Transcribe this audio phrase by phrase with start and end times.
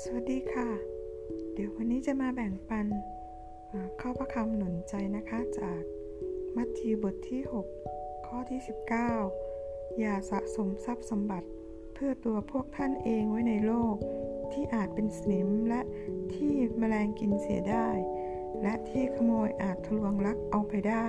[0.00, 2.86] สวันนี้จะมาแบ่งปัน
[4.00, 5.82] ข้อพระคำหนุนใจนะคะจาก
[6.56, 7.42] มัทธิวบทที่
[7.84, 8.60] 6 ข้อที่
[9.28, 11.48] 19 อย่าสะสมทรัพย์สมบัติ
[11.94, 13.96] เพื่อตัวพวกท่านเองไว้ในโลก
[14.52, 15.80] ที่อาจเป็นสนิมและ
[16.34, 17.88] ที่แมลงกินเสียได้
[18.62, 21.06] และที่ขโมยอาจทะลวงลักเอาไปได้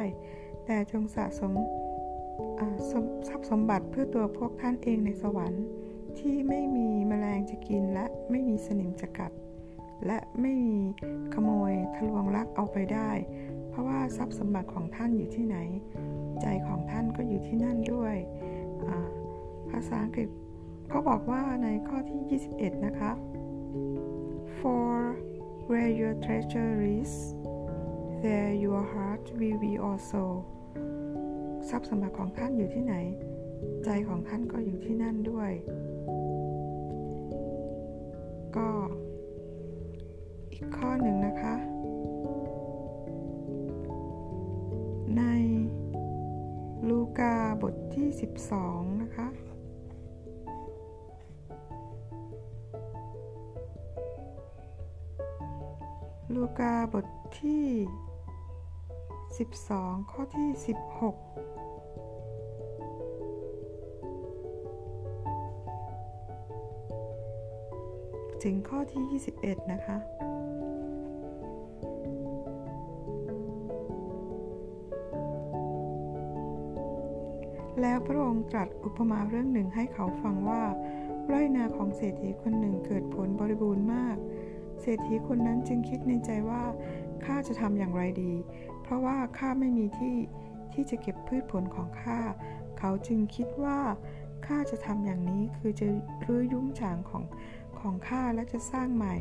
[0.65, 1.53] แต่จงสะสม
[3.27, 5.65] ทรัพย์สมบัติเพื่อตัวพวกท่านเองในสวรรค์
[6.19, 9.31] ที่ไม่มีแมลงจะกินและไม่มีสนิมจะกัด
[10.05, 10.77] และไม่มี
[11.33, 13.11] ขโมยทะลวงลักเอาไปได้
[13.69, 15.57] เพราะว่าทรัพย์สมบัติของท่านอยู่ที่ไหน
[16.41, 18.15] ใจของท่านก็อยู่ที่นั่นด้วย
[19.69, 20.29] ภาษาอังกฤษ
[20.91, 23.11] ก็บอกว่าในข้อที่ 21 นะคะ
[24.59, 24.91] for
[25.69, 27.11] where your treasure is
[28.23, 30.23] there your heart will be also
[31.69, 32.95] ทรัพย์สมบัติของท่านอยู่ที่ไหน
[33.85, 35.51] ใจของท่านก็อยู่ที่นั่นด้วย
[47.19, 48.07] กาบทที่
[48.55, 49.27] 12 นะคะ
[56.33, 57.05] ลูกาบท
[57.39, 57.65] ที่
[59.27, 60.63] 12 ข้อที่ 16
[68.43, 69.97] ถึงข้อที่ 21 นะคะ
[77.81, 80.63] แล้วพระองค์ตรัสอุปมาเรื่องหนึ่งให้เขาฟังว่า
[81.27, 84.17] ไร่นาของเศรษฐีคนหนึ่งเกิดผลบริบูรณ์มาก
[84.81, 86.63] เศรษฐีคนนั้นจึงคิดในใจว่า
[87.25, 88.33] ข้าจะทำอย่างไรดี
[88.81, 90.15] เพราะว่าข้าไม่มีที่
[90.73, 92.19] ที่จะเก็บพืชผลของข้า
[92.79, 93.79] เขาจึงคิดว่า
[94.45, 95.85] ข้าจะทำอย่างนี้คือจะ
[96.25, 97.23] รื้อยุ้งฉางของ
[97.79, 99.15] ของข้าและจะสร้างใหม่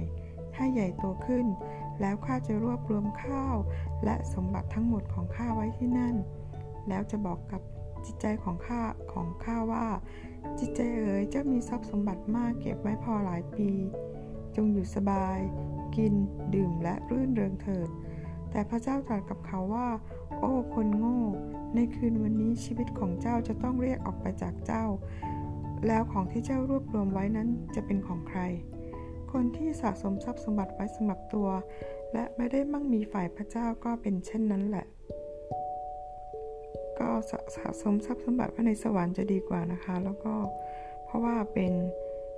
[0.56, 1.46] ให้ใหญ่โตขึ้น
[2.00, 3.56] แล้วข้าจะรวบรวมข้าว
[4.04, 6.14] และสมบัติทั้งหมดของข้าไว้ที่นั่น
[6.88, 7.62] แล้วจะบอกกับ
[8.06, 8.82] จิตใจของข้า
[9.12, 9.86] ของข้าว่า
[10.58, 13.70] จิตใจเอ๋ยเจ้ามีทรัพย์สมบัติมากเก็บไว้พอหลายปี
[14.56, 15.38] จงอยู่สบาย
[15.96, 16.12] กิน
[16.54, 17.88] ดื่มและรื่นเริงเถิด
[18.50, 19.88] แต่พระเจ้าตรัสกับเขาว่า
[20.38, 21.22] โอ้คนโง่
[21.74, 24.84] ในคืนวันนี้ชีวิตของเจ้าจะต้องเรียกออกไปจากเจ้า
[25.86, 28.40] แล้วของที่เจ้ารวบรวมไว้นั้นจะเป็นของใคร
[29.32, 31.48] คนที่สะสมทรัพย์สมบัติไว้สำหรับตัว
[32.12, 34.86] และไม่ได้มั่งมีฝ่ายพระเจ้าก็เป็นเช่นนั้นแหละ
[37.00, 37.08] ก็
[37.56, 40.34] สะสมทรัพย์สมบัติไว้ในสวรรค์จะดีกว่านะคะ แล้วก็
[41.04, 41.72] เพราะว่าเป็น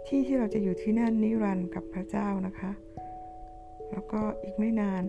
[0.07, 2.71] ที่ที่เราจะอยู่ที่นั่นนิรันดร์กับพระเจ้านะคะ
[3.93, 5.03] แล้วก็อีกไม่นาน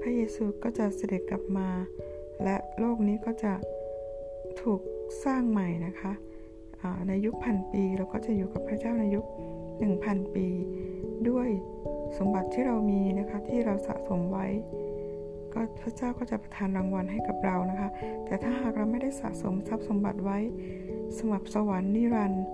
[0.00, 1.68] พระเยซูก็จะเสด็จกลับมา
[2.44, 3.52] และโลกนี้ก็จะ
[4.60, 4.80] ถูก
[5.24, 6.12] สร้างใหม่นะคะ
[7.08, 9.26] ในยุคพันปีเราก็จะอยู่กับพระเจ้าในยุค
[9.80, 10.46] 1,000 ปี
[11.28, 11.48] ด้วย
[12.18, 14.46] สมบัติที่เรามีนะคะที่เราสะสมไว้
[15.54, 17.90] ก็พระเจ้าก็จะประทานรางวัลให้กับเรานะคะ
[18.24, 20.38] แต่ถ้าหากเราไม่ได้สะสมทรัพย์สมบัติไว้
[21.18, 22.44] สมบัติสวรรค์นิรันดร์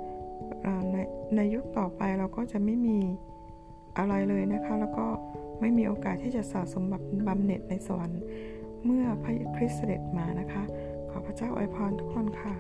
[0.93, 0.97] ใน
[1.37, 2.99] ในยุคต่อไปเราก็จะไม่มี
[3.99, 5.07] อะไรเลยนะคะ แล้วก็
[5.61, 8.21] ไม่มีโอกาสที่จะสะสมแบบบำเหน็จในสวรรค์
[8.85, 10.63] เมื่อพระคริสต์เสด็จมานะคะ
[11.11, 12.55] ขอพระเจ้าอวยพรทุกคนค่ะ